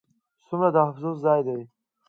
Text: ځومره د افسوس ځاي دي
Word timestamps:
ځومره 0.47 0.69
د 0.73 0.77
افسوس 0.87 1.17
ځاي 1.25 1.41
دي 1.47 1.59